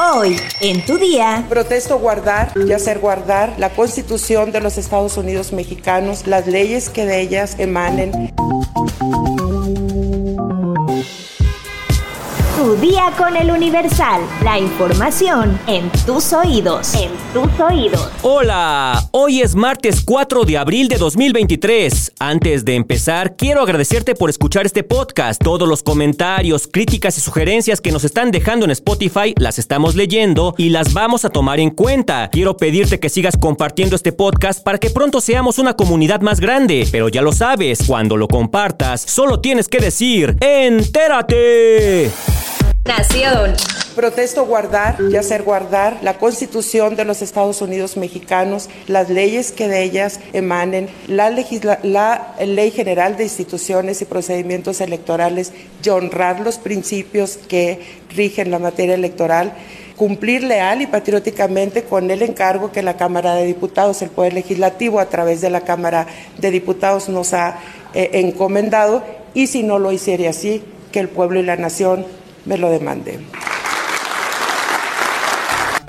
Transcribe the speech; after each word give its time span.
Hoy, 0.00 0.40
en 0.60 0.86
tu 0.86 0.96
día. 0.96 1.44
Protesto 1.48 1.98
guardar 1.98 2.52
y 2.54 2.72
hacer 2.72 3.00
guardar 3.00 3.56
la 3.58 3.70
Constitución 3.70 4.52
de 4.52 4.60
los 4.60 4.78
Estados 4.78 5.16
Unidos 5.16 5.52
mexicanos, 5.52 6.28
las 6.28 6.46
leyes 6.46 6.88
que 6.88 7.04
de 7.04 7.20
ellas 7.20 7.56
emanen. 7.58 8.32
Tu 12.56 12.76
día 12.76 13.07
con 13.18 13.36
el 13.36 13.50
Universal. 13.50 14.22
La 14.44 14.58
información 14.60 15.58
en 15.66 15.90
tus 16.06 16.32
oídos. 16.32 16.94
En 16.94 17.10
tus 17.34 17.60
oídos. 17.60 18.08
Hola, 18.22 19.08
hoy 19.10 19.42
es 19.42 19.56
martes 19.56 20.02
4 20.04 20.44
de 20.44 20.56
abril 20.56 20.86
de 20.86 20.96
2023. 20.96 22.12
Antes 22.20 22.64
de 22.64 22.76
empezar, 22.76 23.34
quiero 23.34 23.62
agradecerte 23.62 24.14
por 24.14 24.30
escuchar 24.30 24.66
este 24.66 24.84
podcast. 24.84 25.42
Todos 25.42 25.68
los 25.68 25.82
comentarios, 25.82 26.68
críticas 26.68 27.18
y 27.18 27.20
sugerencias 27.20 27.80
que 27.80 27.90
nos 27.90 28.04
están 28.04 28.30
dejando 28.30 28.64
en 28.64 28.70
Spotify 28.70 29.34
las 29.36 29.58
estamos 29.58 29.96
leyendo 29.96 30.54
y 30.56 30.68
las 30.68 30.94
vamos 30.94 31.24
a 31.24 31.30
tomar 31.30 31.58
en 31.58 31.70
cuenta. 31.70 32.30
Quiero 32.30 32.56
pedirte 32.56 33.00
que 33.00 33.08
sigas 33.08 33.36
compartiendo 33.36 33.96
este 33.96 34.12
podcast 34.12 34.62
para 34.62 34.78
que 34.78 34.90
pronto 34.90 35.20
seamos 35.20 35.58
una 35.58 35.74
comunidad 35.74 36.20
más 36.20 36.38
grande. 36.38 36.86
Pero 36.92 37.08
ya 37.08 37.22
lo 37.22 37.32
sabes, 37.32 37.80
cuando 37.84 38.16
lo 38.16 38.28
compartas, 38.28 39.00
solo 39.00 39.40
tienes 39.40 39.66
que 39.66 39.78
decir, 39.78 40.36
¡entérate! 40.40 42.12
Nación. 42.84 43.54
Protesto 43.94 44.46
guardar 44.46 44.96
y 45.10 45.16
hacer 45.16 45.42
guardar 45.42 45.98
la 46.02 46.18
Constitución 46.18 46.96
de 46.96 47.04
los 47.04 47.20
Estados 47.20 47.60
Unidos 47.60 47.96
mexicanos, 47.96 48.70
las 48.86 49.10
leyes 49.10 49.52
que 49.52 49.68
de 49.68 49.82
ellas 49.82 50.20
emanen, 50.32 50.88
la, 51.08 51.30
Ley 51.30 52.70
General 52.70 53.16
de 53.16 53.24
Instituciones 53.24 54.00
y 54.00 54.04
Procedimientos 54.04 54.80
Electorales 54.80 55.52
y 55.82 55.88
honrar 55.88 56.40
los 56.40 56.58
principios 56.58 57.36
que 57.48 57.80
rigen 58.14 58.50
la 58.50 58.58
materia 58.58 58.94
electoral 58.94 59.52
cumplir 59.96 60.44
leal 60.44 60.80
y 60.80 60.86
patrióticamente 60.86 61.82
con 61.82 62.08
el 62.10 62.22
encargo 62.22 62.70
que 62.70 62.82
la 62.82 62.96
Cámara 62.96 63.34
de 63.34 63.44
Diputados, 63.44 64.00
el 64.00 64.10
Poder 64.10 64.32
Legislativo, 64.32 65.00
a 65.00 65.06
través 65.06 65.40
de 65.40 65.50
la 65.50 65.62
Cámara 65.62 66.06
de 66.38 66.52
Diputados 66.52 67.08
nos 67.08 67.34
ha 67.34 67.58
eh, 67.94 68.10
encomendado 68.12 69.02
y 69.34 69.48
si 69.48 69.64
no 69.64 69.80
lo 69.80 69.90
hiciera 69.90 70.30
así, 70.30 70.62
que 70.92 71.00
el 71.00 71.08
pueblo 71.08 71.40
y 71.40 71.42
la 71.42 71.56
nación 71.56 72.06
me 72.44 72.56
lo 72.58 72.70
demande. 72.70 73.18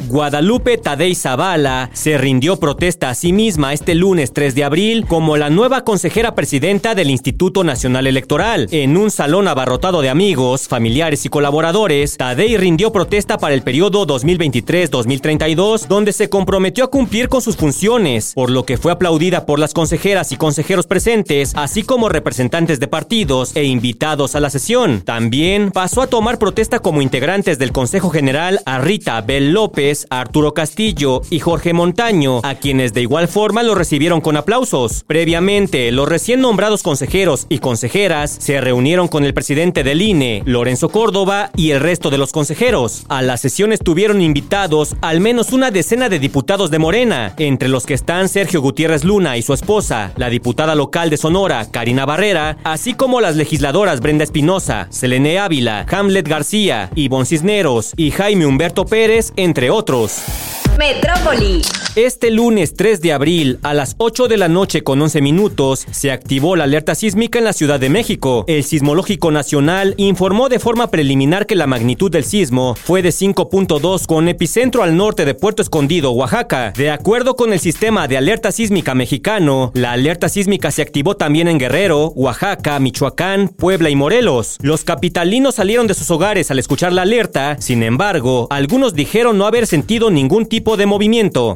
Guadalupe 0.10 0.80
Tadei 0.80 1.14
Zavala 1.14 1.92
se 1.94 2.18
rindió 2.18 2.58
protesta 2.58 3.12
a 3.12 3.16
sí 3.16 3.32
misma 3.32 3.74
este 3.74 3.94
lunes 3.94 4.34
3 4.34 4.56
de 4.56 4.64
abril 4.64 5.06
como 5.06 5.38
la 5.38 5.52
nueva 5.52 5.84
consejera 5.84 6.34
presidenta 6.34 6.96
del 6.96 7.12
Instituto 7.12 7.64
Nacional 7.64 8.08
Electoral. 8.08 8.68
En 8.72 8.98
un 8.98 9.12
salón 9.12 9.48
abarrotado 9.48 10.02
de 10.02 10.10
amigos, 10.10 10.68
familiares 10.68 11.26
y 11.26 11.30
colaboradores, 11.30 12.18
Tadei 12.18 12.58
rindió 12.58 12.92
protesta 12.92 13.38
para 13.38 13.54
el 13.54 13.62
periodo 13.62 14.08
2023-2032, 14.08 15.86
donde 15.86 16.12
se 16.12 16.28
comprometió 16.28 16.86
a 16.86 16.90
cumplir 16.90 17.30
con 17.30 17.44
sus 17.44 17.56
funciones, 17.56 18.34
por 18.34 18.50
lo 18.50 18.66
que 18.66 18.78
fue 18.78 18.92
aplaudida 18.92 19.46
por 19.46 19.60
las 19.60 19.76
consejeras 19.76 20.32
y 20.32 20.38
consejeros 20.38 20.88
presentes, 20.88 21.54
así 21.56 21.84
como 21.84 22.10
representantes 22.10 22.80
de 22.80 22.88
partidos 22.88 23.56
e 23.56 23.66
invitados 23.66 24.36
a 24.36 24.40
la 24.40 24.50
sesión. 24.50 25.02
También 25.02 25.70
pasó 25.70 26.02
a 26.02 26.08
tomar 26.08 26.40
protesta 26.40 26.80
como 26.80 27.04
integrantes 27.04 27.60
del 27.60 27.72
Consejo 27.72 28.10
General 28.10 28.60
a 28.66 28.80
Rita 28.80 29.22
Bel 29.22 29.52
López, 29.52 29.99
Arturo 30.10 30.54
Castillo 30.54 31.22
y 31.30 31.40
Jorge 31.40 31.74
Montaño, 31.74 32.42
a 32.44 32.56
quienes 32.56 32.94
de 32.94 33.02
igual 33.02 33.28
forma 33.28 33.64
lo 33.64 33.76
recibieron 33.76 34.22
con 34.22 34.38
aplausos. 34.38 35.04
Previamente, 35.08 35.92
los 35.92 36.08
recién 36.08 36.42
nombrados 36.42 36.84
consejeros 36.84 37.46
y 37.50 37.60
consejeras 37.60 38.32
se 38.32 38.62
reunieron 38.62 39.08
con 39.08 39.26
el 39.26 39.34
presidente 39.34 39.84
del 39.84 40.02
INE, 40.02 40.44
Lorenzo 40.46 40.90
Córdoba, 40.90 41.52
y 41.56 41.72
el 41.72 41.80
resto 41.80 42.10
de 42.10 42.18
los 42.18 42.32
consejeros. 42.32 43.04
A 43.10 43.22
la 43.22 43.38
sesión 43.38 43.74
estuvieron 43.74 44.22
invitados 44.22 44.96
al 45.02 45.20
menos 45.20 45.52
una 45.52 45.72
decena 45.72 46.10
de 46.10 46.20
diputados 46.20 46.72
de 46.72 46.80
Morena, 46.80 47.34
entre 47.38 47.70
los 47.70 47.86
que 47.86 47.94
están 47.94 48.30
Sergio 48.30 48.62
Gutiérrez 48.62 49.04
Luna 49.04 49.38
y 49.38 49.42
su 49.42 49.54
esposa, 49.54 50.12
la 50.18 50.30
diputada 50.30 50.76
local 50.76 51.10
de 51.10 51.18
Sonora, 51.18 51.68
Karina 51.72 52.06
Barrera, 52.06 52.58
así 52.64 52.94
como 52.94 53.22
las 53.22 53.36
legisladoras 53.36 54.02
Brenda 54.02 54.24
Espinosa, 54.24 54.88
Selene 54.90 55.40
Ávila, 55.40 55.86
Hamlet 55.90 56.28
García, 56.28 56.90
Ivonne 56.96 57.26
Cisneros 57.26 57.94
y 57.98 58.12
Jaime 58.12 58.46
Humberto 58.46 58.86
Pérez, 58.86 59.34
entre 59.36 59.70
otros. 59.70 59.89
trouxe. 59.90 60.69
Metrópoli. 60.80 61.62
Este 61.96 62.32
lunes 62.32 62.74
3 62.76 63.02
de 63.02 63.12
abril 63.12 63.60
a 63.64 63.74
las 63.74 63.96
8 63.98 64.30
de 64.30 64.38
la 64.38 64.48
noche 64.48 64.84
con 64.84 65.02
11 65.02 65.22
minutos 65.22 65.86
se 65.92 66.12
activó 66.12 66.56
la 66.56 66.64
alerta 66.64 66.96
sísmica 66.96 67.40
en 67.40 67.44
la 67.44 67.52
Ciudad 67.52 67.82
de 67.82 67.90
México. 67.90 68.46
El 68.48 68.64
Sismológico 68.64 69.32
Nacional 69.32 69.96
informó 69.98 70.48
de 70.48 70.60
forma 70.60 70.92
preliminar 70.92 71.48
que 71.48 71.56
la 71.56 71.68
magnitud 71.68 72.10
del 72.10 72.24
sismo 72.24 72.76
fue 72.76 73.02
de 73.02 73.10
5.2 73.10 74.06
con 74.06 74.30
epicentro 74.30 74.84
al 74.84 74.96
norte 74.96 75.26
de 75.26 75.34
Puerto 75.34 75.62
Escondido, 75.62 76.12
Oaxaca. 76.12 76.72
De 76.78 76.92
acuerdo 76.92 77.36
con 77.36 77.52
el 77.52 77.60
sistema 77.60 78.08
de 78.08 78.16
alerta 78.16 78.54
sísmica 78.54 78.96
mexicano, 78.96 79.72
la 79.74 79.92
alerta 79.92 80.30
sísmica 80.30 80.72
se 80.72 80.84
activó 80.84 81.18
también 81.18 81.50
en 81.50 81.58
Guerrero, 81.58 82.14
Oaxaca, 82.16 82.80
Michoacán, 82.80 83.50
Puebla 83.50 83.90
y 83.90 83.98
Morelos. 83.98 84.58
Los 84.62 84.86
capitalinos 84.86 85.56
salieron 85.56 85.88
de 85.88 85.96
sus 85.96 86.10
hogares 86.12 86.50
al 86.52 86.60
escuchar 86.60 86.94
la 86.94 87.02
alerta, 87.02 87.58
sin 87.60 87.84
embargo, 87.84 88.48
algunos 88.52 88.94
dijeron 88.94 89.38
no 89.38 89.46
haber 89.46 89.68
sentido 89.68 90.12
ningún 90.12 90.46
tipo 90.46 90.69
de 90.78 90.86
movimiento. 90.86 91.56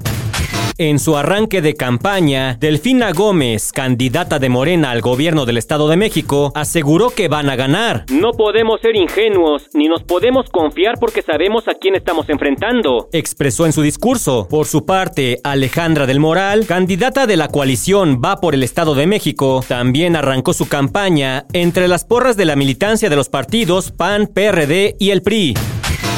En 0.79 0.97
su 0.97 1.16
arranque 1.16 1.62
de 1.62 1.75
campaña, 1.75 2.57
Delfina 2.59 3.12
Gómez, 3.12 3.72
candidata 3.72 4.40
de 4.40 4.50
Morena 4.50 4.90
al 4.90 5.01
gobierno 5.01 5.46
del 5.46 5.57
Estado 5.57 5.88
de 5.88 5.97
México, 5.97 6.51
aseguró 6.56 7.12
que 7.12 7.28
van 7.28 7.47
a 7.52 7.56
ganar. 7.56 8.06
No 8.12 8.31
podemos 8.31 8.81
ser 8.81 8.96
ingenuos, 8.96 9.69
ni 9.75 9.88
nos 9.88 10.03
podemos 10.03 10.50
confiar 10.50 10.96
porque 11.00 11.22
sabemos 11.22 11.68
a 11.68 11.75
quién 11.75 11.94
estamos 11.94 12.28
enfrentando, 12.28 13.07
expresó 13.12 13.68
en 13.68 13.73
su 13.73 13.84
discurso. 13.84 14.47
Por 14.50 14.66
su 14.66 14.84
parte, 14.84 15.40
Alejandra 15.44 16.07
del 16.07 16.19
Moral, 16.19 16.66
candidata 16.66 17.28
de 17.28 17.38
la 17.38 17.50
coalición 17.50 18.19
Va 18.19 18.41
por 18.41 18.56
el 18.56 18.63
Estado 18.63 18.96
de 18.96 19.06
México, 19.06 19.63
también 19.68 20.16
arrancó 20.16 20.53
su 20.53 20.68
campaña 20.68 21.46
entre 21.53 21.88
las 21.88 22.03
porras 22.03 22.35
de 22.35 22.46
la 22.46 22.56
militancia 22.56 23.12
de 23.12 23.16
los 23.16 23.29
partidos 23.29 23.91
PAN, 23.91 24.25
PRD 24.25 24.96
y 25.00 25.12
el 25.12 25.22
PRI. 25.22 25.53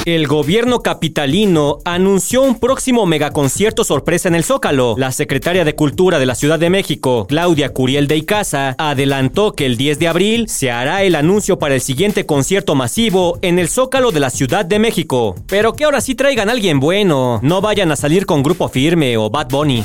El 0.05 0.27
gobierno 0.27 0.81
capitalino 0.81 1.79
anunció 1.83 2.43
un 2.43 2.59
próximo 2.59 3.07
megaconcierto 3.07 3.83
sorpresa 3.83 4.27
en 4.27 4.35
el 4.35 4.43
Zócalo. 4.43 4.93
La 4.99 5.11
secretaria 5.11 5.65
de 5.65 5.73
Cultura 5.73 6.19
de 6.19 6.27
la 6.27 6.35
Ciudad 6.35 6.59
de 6.59 6.69
México, 6.69 7.25
Claudia 7.27 7.73
Curiel 7.73 8.07
de 8.07 8.17
Icaza, 8.17 8.75
adelantó 8.77 9.53
que 9.53 9.65
el 9.65 9.77
10 9.77 9.97
de 9.97 10.07
abril 10.07 10.47
se 10.47 10.69
hará 10.69 11.01
el 11.01 11.15
anuncio 11.15 11.57
para 11.57 11.73
el 11.73 11.81
siguiente 11.81 12.27
concierto 12.27 12.75
masivo 12.75 13.39
en 13.41 13.57
el 13.57 13.67
Zócalo 13.67 14.11
de 14.11 14.19
la 14.19 14.29
Ciudad 14.29 14.63
de 14.63 14.77
México. 14.77 15.33
Pero 15.47 15.73
que 15.73 15.85
ahora 15.85 16.01
sí 16.01 16.13
traigan 16.13 16.49
a 16.49 16.51
alguien 16.51 16.79
bueno, 16.79 17.39
no 17.41 17.61
vayan 17.61 17.91
a 17.91 17.95
salir 17.95 18.27
con 18.27 18.43
Grupo 18.43 18.69
Firme 18.69 19.17
o 19.17 19.31
Bad 19.31 19.49
Bunny. 19.49 19.83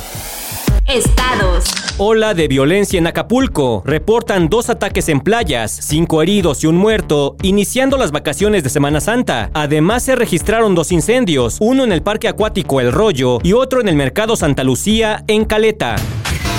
Estados. 0.93 1.67
Ola 1.99 2.35
de 2.35 2.49
violencia 2.49 2.99
en 2.99 3.07
Acapulco. 3.07 3.83
Reportan 3.85 4.49
dos 4.49 4.71
ataques 4.71 5.09
en 5.09 5.21
playas, 5.21 5.71
cinco 5.71 6.21
heridos 6.21 6.65
y 6.65 6.67
un 6.67 6.77
muerto, 6.77 7.37
iniciando 7.43 7.97
las 7.97 8.11
vacaciones 8.11 8.65
de 8.65 8.71
Semana 8.71 9.01
Santa. 9.01 9.51
Además 9.55 10.03
se 10.03 10.17
registraron 10.17 10.75
dos 10.75 10.91
incendios, 10.91 11.59
uno 11.61 11.85
en 11.85 11.93
el 11.93 12.03
Parque 12.03 12.27
Acuático 12.27 12.81
El 12.81 12.91
Rollo 12.91 13.39
y 13.45 13.53
otro 13.53 13.81
en 13.81 13.89
el 13.89 13.95
Mercado 13.95 14.35
Santa 14.35 14.65
Lucía 14.65 15.23
en 15.29 15.45
Caleta. 15.45 15.95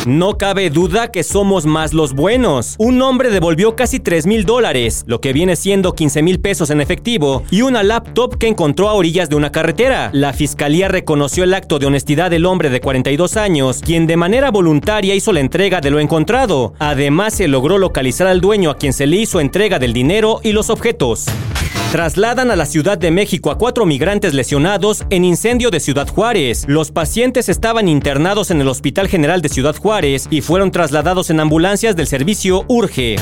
No 0.07 0.39
cabe 0.39 0.71
duda 0.71 1.11
que 1.11 1.21
somos 1.21 1.67
más 1.67 1.93
los 1.93 2.13
buenos. 2.13 2.73
Un 2.79 3.03
hombre 3.03 3.29
devolvió 3.29 3.75
casi 3.75 3.99
3 3.99 4.25
mil 4.25 4.45
dólares, 4.45 5.03
lo 5.05 5.21
que 5.21 5.31
viene 5.31 5.55
siendo 5.55 5.93
15 5.93 6.23
mil 6.23 6.39
pesos 6.39 6.71
en 6.71 6.81
efectivo, 6.81 7.43
y 7.51 7.61
una 7.61 7.83
laptop 7.83 8.39
que 8.39 8.47
encontró 8.47 8.89
a 8.89 8.93
orillas 8.93 9.29
de 9.29 9.35
una 9.35 9.51
carretera. 9.51 10.09
La 10.11 10.33
fiscalía 10.33 10.87
reconoció 10.87 11.43
el 11.43 11.53
acto 11.53 11.77
de 11.77 11.85
honestidad 11.85 12.31
del 12.31 12.47
hombre 12.47 12.71
de 12.71 12.81
42 12.81 13.37
años, 13.37 13.81
quien 13.85 14.07
de 14.07 14.17
manera 14.17 14.49
voluntaria 14.49 15.13
hizo 15.13 15.33
la 15.33 15.39
entrega 15.39 15.81
de 15.81 15.91
lo 15.91 15.99
encontrado. 15.99 16.73
Además, 16.79 17.35
se 17.35 17.47
logró 17.47 17.77
localizar 17.77 18.25
al 18.25 18.41
dueño 18.41 18.71
a 18.71 18.77
quien 18.77 18.93
se 18.93 19.05
le 19.05 19.17
hizo 19.17 19.39
entrega 19.39 19.77
del 19.77 19.93
dinero 19.93 20.39
y 20.41 20.53
los 20.53 20.71
objetos. 20.71 21.27
Trasladan 21.91 22.51
a 22.51 22.55
la 22.55 22.65
Ciudad 22.65 22.97
de 22.97 23.11
México 23.11 23.51
a 23.51 23.57
cuatro 23.57 23.85
migrantes 23.85 24.33
lesionados 24.33 25.03
en 25.09 25.25
incendio 25.25 25.69
de 25.71 25.81
Ciudad 25.81 26.07
Juárez. 26.07 26.63
Los 26.69 26.89
pacientes 26.89 27.49
estaban 27.49 27.89
internados 27.89 28.49
en 28.49 28.61
el 28.61 28.69
Hospital 28.69 29.09
General 29.09 29.41
de 29.41 29.49
Ciudad 29.49 29.75
Juárez 29.75 30.29
y 30.29 30.39
fueron 30.39 30.71
trasladados 30.71 31.29
en 31.31 31.41
ambulancias 31.41 31.97
del 31.97 32.07
servicio 32.07 32.63
Urge. 32.69 33.17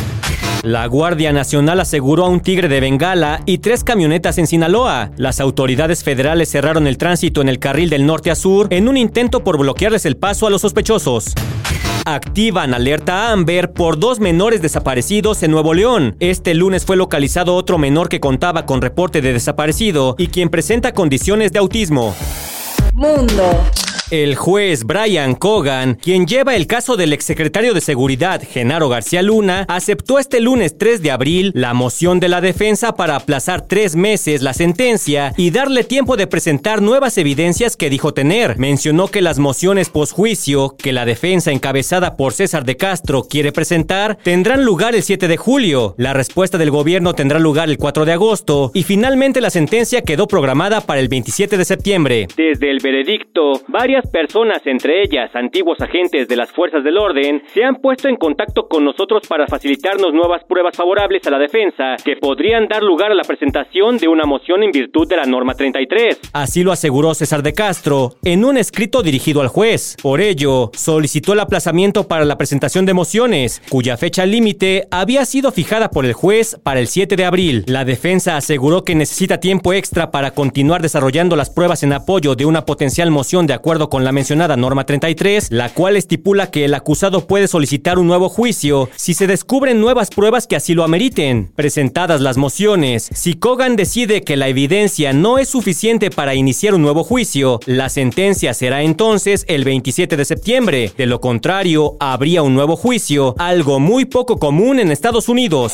La 0.62 0.86
Guardia 0.86 1.34
Nacional 1.34 1.80
aseguró 1.80 2.26
a 2.26 2.30
un 2.30 2.42
tigre 2.42 2.68
de 2.68 2.80
Bengala 2.80 3.42
y 3.48 3.58
tres 3.58 3.84
camionetas 3.84 4.38
en 4.38 4.46
Sinaloa. 4.46 5.10
Las 5.18 5.40
autoridades 5.40 6.04
federales 6.04 6.50
cerraron 6.50 6.86
el 6.86 7.00
tránsito 7.00 7.42
en 7.42 7.50
el 7.50 7.58
carril 7.58 7.90
del 7.90 8.06
norte 8.06 8.30
a 8.30 8.36
sur 8.36 8.68
en 8.70 8.88
un 8.88 8.98
intento 8.98 9.44
por 9.44 9.58
bloquearles 9.58 10.06
el 10.06 10.16
paso 10.16 10.46
a 10.46 10.52
los 10.52 10.62
sospechosos 10.62 11.34
activan 12.16 12.74
alerta 12.74 13.32
Amber 13.32 13.72
por 13.72 14.00
dos 14.00 14.20
menores 14.20 14.62
desaparecidos 14.62 15.44
en 15.44 15.52
Nuevo 15.52 15.74
León. 15.74 16.16
Este 16.20 16.54
lunes 16.54 16.86
fue 16.86 16.98
localizado 16.98 17.56
otro 17.56 17.78
menor 17.78 18.10
que 18.10 18.20
contaba 18.20 18.66
con 18.66 18.82
reporte 18.82 19.22
de 19.22 19.34
desaparecido 19.34 20.16
y 20.18 20.28
quien 20.28 20.50
presenta 20.50 20.94
condiciones 20.94 21.52
de 21.52 21.60
autismo. 21.60 22.16
Mundo. 22.94 23.64
El 24.12 24.36
juez 24.36 24.86
Brian 24.86 25.36
Cogan, 25.36 25.94
quien 25.94 26.26
lleva 26.26 26.56
el 26.56 26.66
caso 26.66 26.98
del 26.98 27.14
exsecretario 27.14 27.76
de 27.76 27.82
Seguridad 27.82 28.42
Genaro 28.42 28.90
García 28.90 29.22
Luna, 29.22 29.66
aceptó 29.68 30.18
este 30.18 30.40
lunes 30.40 30.80
3 30.80 31.04
de 31.04 31.12
abril 31.12 31.52
la 31.54 31.76
moción 31.76 32.20
de 32.20 32.28
la 32.28 32.42
defensa 32.42 32.96
para 32.96 33.16
aplazar 33.16 33.68
tres 33.68 33.96
meses 33.96 34.42
la 34.42 34.54
sentencia 34.54 35.34
y 35.38 35.52
darle 35.52 35.84
tiempo 35.84 36.18
de 36.18 36.26
presentar 36.26 36.82
nuevas 36.82 37.20
evidencias 37.20 37.78
que 37.78 37.92
dijo 37.92 38.12
tener. 38.12 38.58
Mencionó 38.58 39.10
que 39.10 39.22
las 39.22 39.38
mociones 39.38 39.90
posjuicio 39.90 40.76
que 40.76 40.92
la 40.92 41.06
defensa 41.06 41.52
encabezada 41.52 42.18
por 42.18 42.34
César 42.34 42.66
de 42.66 42.78
Castro 42.78 43.28
quiere 43.30 43.52
presentar 43.52 44.18
tendrán 44.24 44.66
lugar 44.66 44.96
el 44.96 45.04
7 45.04 45.28
de 45.28 45.38
julio. 45.38 45.94
La 46.00 46.14
respuesta 46.14 46.58
del 46.58 46.72
gobierno 46.72 47.14
tendrá 47.14 47.38
lugar 47.38 47.70
el 47.70 47.78
4 47.78 48.06
de 48.06 48.14
agosto 48.14 48.72
y 48.74 48.82
finalmente 48.82 49.40
la 49.40 49.52
sentencia 49.52 50.02
quedó 50.02 50.28
programada 50.28 50.82
para 50.82 51.00
el 51.00 51.10
27 51.10 51.60
de 51.60 51.66
septiembre. 51.66 52.28
Desde 52.36 52.72
el 52.72 52.80
veredicto, 52.80 53.62
varias 53.68 53.99
personas, 54.08 54.62
entre 54.66 55.02
ellas 55.04 55.30
antiguos 55.34 55.80
agentes 55.82 56.28
de 56.28 56.36
las 56.36 56.52
fuerzas 56.52 56.84
del 56.84 56.98
orden, 56.98 57.44
se 57.54 57.64
han 57.64 57.76
puesto 57.76 58.08
en 58.08 58.16
contacto 58.16 58.68
con 58.68 58.86
nosotros 58.86 59.24
para 59.28 59.48
facilitarnos 59.48 60.14
nuevas 60.14 60.44
pruebas 60.44 60.76
favorables 60.76 61.26
a 61.28 61.32
la 61.32 61.40
defensa 61.40 61.96
que 62.04 62.16
podrían 62.16 62.68
dar 62.68 62.84
lugar 62.84 63.12
a 63.12 63.16
la 63.16 63.24
presentación 63.24 63.98
de 63.98 64.08
una 64.08 64.26
moción 64.26 64.64
en 64.64 64.72
virtud 64.72 65.08
de 65.08 65.18
la 65.18 65.26
norma 65.26 65.54
33. 65.54 66.20
Así 66.34 66.64
lo 66.64 66.72
aseguró 66.72 67.14
César 67.14 67.44
de 67.44 67.54
Castro 67.54 68.16
en 68.24 68.46
un 68.46 68.58
escrito 68.58 69.02
dirigido 69.02 69.42
al 69.42 69.48
juez. 69.48 69.96
Por 70.02 70.22
ello, 70.22 70.72
solicitó 70.74 71.34
el 71.34 71.40
aplazamiento 71.40 72.08
para 72.08 72.26
la 72.26 72.38
presentación 72.38 72.86
de 72.86 72.94
mociones, 72.94 73.62
cuya 73.70 73.98
fecha 73.98 74.26
límite 74.26 74.88
había 74.92 75.26
sido 75.26 75.52
fijada 75.52 75.90
por 75.90 76.06
el 76.06 76.14
juez 76.14 76.60
para 76.64 76.80
el 76.80 76.88
7 76.88 77.16
de 77.16 77.26
abril. 77.26 77.64
La 77.68 77.86
defensa 77.86 78.38
aseguró 78.38 78.84
que 78.84 78.96
necesita 78.96 79.40
tiempo 79.40 79.74
extra 79.74 80.12
para 80.12 80.32
continuar 80.32 80.82
desarrollando 80.82 81.36
las 81.36 81.50
pruebas 81.50 81.84
en 81.84 81.94
apoyo 81.94 82.36
de 82.36 82.46
una 82.46 82.66
potencial 82.66 83.12
moción 83.12 83.48
de 83.48 83.54
acuerdo 83.54 83.89
con 83.90 84.04
la 84.04 84.12
mencionada 84.12 84.56
norma 84.56 84.86
33, 84.86 85.52
la 85.52 85.70
cual 85.70 85.96
estipula 85.96 86.52
que 86.52 86.66
el 86.66 86.74
acusado 86.74 87.28
puede 87.28 87.48
solicitar 87.48 88.00
un 88.00 88.08
nuevo 88.08 88.30
juicio 88.30 88.90
si 88.96 89.14
se 89.14 89.28
descubren 89.28 89.82
nuevas 89.82 90.10
pruebas 90.10 90.48
que 90.48 90.56
así 90.56 90.74
lo 90.74 90.84
ameriten. 90.84 91.52
Presentadas 91.56 92.22
las 92.22 92.38
mociones, 92.38 93.10
si 93.14 93.34
Kogan 93.34 93.76
decide 93.76 94.22
que 94.22 94.38
la 94.38 94.48
evidencia 94.48 95.14
no 95.14 95.38
es 95.38 95.50
suficiente 95.50 96.10
para 96.10 96.36
iniciar 96.36 96.74
un 96.74 96.82
nuevo 96.82 97.04
juicio, 97.04 97.60
la 97.66 97.90
sentencia 97.90 98.54
será 98.54 98.84
entonces 98.84 99.46
el 99.48 99.64
27 99.64 100.18
de 100.18 100.26
septiembre. 100.26 100.92
De 100.98 101.06
lo 101.06 101.22
contrario, 101.22 101.98
habría 102.00 102.44
un 102.44 102.54
nuevo 102.54 102.76
juicio, 102.76 103.36
algo 103.38 103.80
muy 103.80 104.06
poco 104.06 104.38
común 104.38 104.80
en 104.80 104.92
Estados 104.92 105.30
Unidos. 105.30 105.74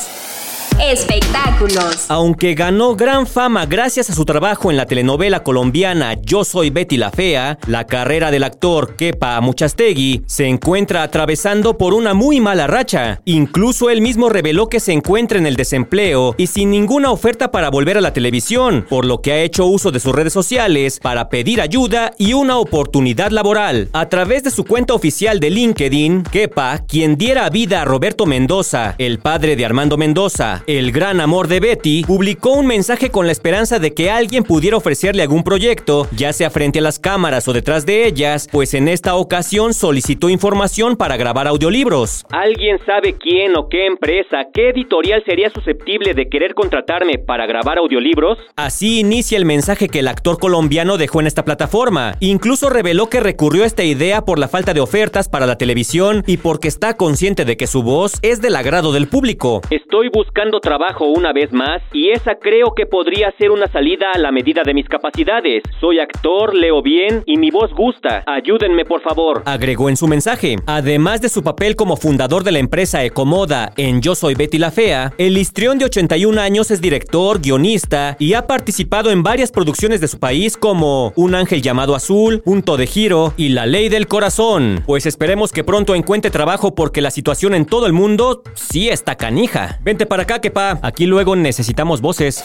Espectáculos. 0.82 2.06
Aunque 2.10 2.54
ganó 2.54 2.96
gran 2.98 3.26
fama 3.26 3.66
gracias 3.66 4.10
a 4.10 4.14
su 4.14 4.26
trabajo 4.26 4.70
en 4.70 4.78
la 4.78 4.86
telenovela 4.86 5.42
colombiana 5.42 6.16
Yo 6.22 6.44
soy 6.44 6.70
Betty 6.70 6.98
la 6.98 7.12
Fea, 7.12 7.58
la 7.68 7.86
carrera 7.86 8.30
del 8.30 8.44
actor 8.44 8.98
Kepa 8.98 9.40
Muchastegui 9.40 10.24
se 10.26 10.48
encuentra 10.48 11.04
atravesando 11.04 11.78
por 11.78 11.94
una 11.94 12.14
muy 12.14 12.42
mala 12.42 12.68
racha. 12.68 13.22
Incluso 13.24 13.90
él 13.90 14.02
mismo 14.02 14.28
reveló 14.28 14.68
que 14.68 14.82
se 14.82 14.92
encuentra 14.92 15.38
en 15.38 15.48
el 15.48 15.56
desempleo 15.56 16.36
y 16.38 16.48
sin 16.48 16.72
ninguna 16.72 17.10
oferta 17.10 17.52
para 17.52 17.70
volver 17.70 17.98
a 17.98 18.02
la 18.02 18.12
televisión, 18.12 18.86
por 18.90 19.06
lo 19.06 19.22
que 19.22 19.32
ha 19.32 19.42
hecho 19.44 19.66
uso 19.66 19.92
de 19.92 20.02
sus 20.02 20.14
redes 20.14 20.34
sociales 20.34 21.00
para 21.02 21.30
pedir 21.30 21.62
ayuda 21.62 22.12
y 22.18 22.34
una 22.34 22.58
oportunidad 22.58 23.32
laboral. 23.32 23.90
A 23.94 24.10
través 24.10 24.44
de 24.44 24.52
su 24.52 24.66
cuenta 24.66 24.94
oficial 24.94 25.40
de 25.40 25.52
LinkedIn, 25.52 26.24
Kepa, 26.24 26.80
quien 26.86 27.16
diera 27.18 27.50
vida 27.50 27.82
a 27.82 27.86
Roberto 27.86 28.26
Mendoza, 28.26 28.96
el 28.98 29.20
padre 29.20 29.56
de 29.56 29.66
Armando 29.66 29.98
Mendoza, 29.98 30.64
el 30.68 30.92
gran 30.92 31.22
amor 31.22 31.48
de 31.48 31.60
Betty, 31.60 32.04
publicó 32.06 32.54
un 32.54 32.66
mensaje 32.66 33.12
con 33.12 33.28
la 33.28 33.32
esperanza 33.32 33.78
de 33.78 33.94
que 33.94 34.10
alguien 34.10 34.44
pudiera 34.44 34.78
ofrecerle 34.78 35.22
algún 35.22 35.44
proyecto, 35.44 36.08
ya 36.16 36.34
sea 36.34 36.50
frente 36.50 36.80
a 36.80 36.82
las 36.82 36.98
cámaras 36.98 37.48
o 37.48 37.54
detrás 37.54 37.86
de 37.86 38.08
ellas, 38.08 38.48
pues 38.52 38.74
en 38.74 38.88
esta 38.88 39.16
ocasión 39.16 39.74
solicitó 39.74 40.30
información 40.30 40.96
para 40.96 41.18
grabar 41.18 41.48
audiolibros. 41.48 42.26
¿Alguien 42.32 42.80
sabe 42.86 43.16
quién 43.18 43.56
o 43.58 43.70
qué 43.70 43.86
empresa, 43.86 44.48
qué 44.54 44.70
editorial 44.70 45.24
sería 45.26 45.52
susceptible 45.52 46.14
de 46.14 46.30
querer 46.30 46.56
contratarme 46.56 47.20
para 47.20 47.46
grabar 47.46 47.78
audiolibros? 47.78 48.40
Así 48.56 49.00
inicia 49.00 49.38
el 49.38 49.46
mensaje 49.46 49.88
que 49.88 50.00
el 50.00 50.08
actor 50.08 50.40
colombiano 50.40 50.98
dejó 50.98 51.20
en 51.20 51.28
esta 51.28 51.46
plataforma. 51.46 52.16
Incluso 52.20 52.70
reveló 52.70 53.10
que 53.10 53.20
recurrió 53.20 53.64
a 53.64 53.68
esta 53.68 53.84
idea 53.84 54.24
por 54.24 54.40
la 54.40 54.48
falta 54.48 54.74
de 54.74 54.82
ofertas 54.82 55.30
para 55.30 55.46
la 55.46 55.58
televisión 55.58 56.24
y 56.26 56.38
porque 56.38 56.68
está 56.68 56.98
consciente 56.98 57.46
de 57.46 57.58
que 57.58 57.68
su 57.68 57.84
voz 57.84 58.14
es 58.24 58.42
del 58.42 58.56
agrado 58.56 58.92
del 58.92 59.08
público. 59.08 59.62
Estoy 59.70 60.10
buscando 60.12 60.55
trabajo 60.60 61.06
una 61.06 61.34
vez 61.34 61.52
más 61.52 61.82
y 61.94 62.12
esa 62.12 62.36
creo 62.36 62.74
que 62.76 62.86
podría 62.86 63.32
ser 63.38 63.52
una 63.52 63.68
salida 63.68 64.12
a 64.14 64.18
la 64.18 64.32
medida 64.32 64.62
de 64.66 64.74
mis 64.74 64.88
capacidades. 64.88 65.64
Soy 65.80 66.00
actor, 66.00 66.56
leo 66.56 66.82
bien 66.82 67.24
y 67.26 67.38
mi 67.38 67.52
voz 67.52 67.74
gusta. 67.74 68.24
Ayúdenme 68.26 68.86
por 68.86 69.02
favor. 69.02 69.44
Agregó 69.46 69.90
en 69.90 69.98
su 69.98 70.08
mensaje. 70.08 70.56
Además 70.66 71.22
de 71.22 71.30
su 71.30 71.44
papel 71.44 71.76
como 71.76 71.98
fundador 71.98 72.44
de 72.44 72.52
la 72.52 72.60
empresa 72.60 73.04
Ecomoda 73.04 73.72
en 73.78 74.02
Yo 74.02 74.16
Soy 74.16 74.36
Betty 74.36 74.58
la 74.58 74.72
Fea, 74.72 75.14
el 75.18 75.38
histrión 75.38 75.78
de 75.78 75.86
81 75.86 76.40
años 76.40 76.72
es 76.72 76.82
director, 76.82 77.40
guionista 77.42 78.16
y 78.20 78.34
ha 78.34 78.48
participado 78.48 79.12
en 79.12 79.24
varias 79.24 79.52
producciones 79.52 80.02
de 80.02 80.08
su 80.08 80.20
país 80.20 80.58
como 80.58 81.14
Un 81.16 81.36
ángel 81.36 81.62
llamado 81.62 81.96
azul, 81.96 82.42
Punto 82.42 82.78
de 82.78 82.88
giro 82.88 83.34
y 83.38 83.50
La 83.50 83.66
ley 83.66 83.90
del 83.90 84.08
corazón. 84.08 84.84
Pues 84.86 85.06
esperemos 85.06 85.52
que 85.52 85.64
pronto 85.64 85.96
encuentre 85.96 86.32
trabajo 86.32 86.76
porque 86.76 87.02
la 87.02 87.12
situación 87.12 87.54
en 87.54 87.66
todo 87.66 87.86
el 87.88 87.94
mundo 87.94 88.44
sí 88.54 88.90
está 88.90 89.16
canija. 89.16 89.80
Vente 89.84 90.06
para 90.06 90.24
acá 90.24 90.42
Aquí 90.82 91.06
luego 91.06 91.36
necesitamos 91.36 92.02
voces. 92.02 92.44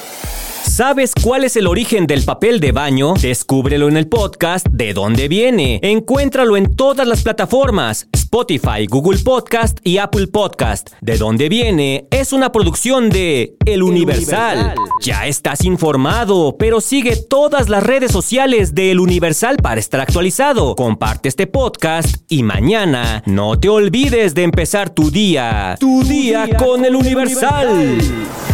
¿Sabes 0.62 1.12
cuál 1.20 1.44
es 1.44 1.56
el 1.56 1.66
origen 1.66 2.06
del 2.06 2.22
papel 2.24 2.60
de 2.60 2.72
baño? 2.72 3.14
Descúbrelo 3.14 3.88
en 3.88 3.96
el 3.96 4.08
podcast 4.08 4.66
De 4.70 4.92
dónde 4.92 5.28
viene. 5.28 5.80
Encuéntralo 5.82 6.56
en 6.56 6.74
todas 6.76 7.06
las 7.06 7.22
plataformas. 7.22 8.08
Spotify, 8.12 8.86
Google 8.88 9.18
Podcast 9.18 9.78
y 9.82 9.98
Apple 9.98 10.28
Podcast. 10.28 10.90
De 11.00 11.18
dónde 11.18 11.48
viene 11.48 12.06
es 12.10 12.32
una 12.32 12.52
producción 12.52 13.10
de 13.10 13.56
El 13.64 13.82
Universal. 13.82 14.58
Universal. 14.58 14.74
Ya 15.02 15.26
estás 15.26 15.64
informado, 15.64 16.56
pero 16.58 16.80
sigue 16.80 17.16
todas 17.16 17.68
las 17.68 17.82
redes 17.82 18.12
sociales 18.12 18.74
de 18.74 18.92
El 18.92 19.00
Universal 19.00 19.56
para 19.56 19.80
estar 19.80 20.00
actualizado. 20.00 20.76
Comparte 20.76 21.28
este 21.28 21.46
podcast 21.46 22.16
y 22.28 22.42
mañana 22.42 23.22
no 23.26 23.58
te 23.58 23.68
olvides 23.68 24.34
de 24.34 24.44
empezar 24.44 24.90
tu 24.90 25.10
día. 25.10 25.76
Tu, 25.80 26.04
día, 26.04 26.46
día, 26.46 26.56
con 26.56 26.84
El 26.84 26.94
Universal. 26.94 27.98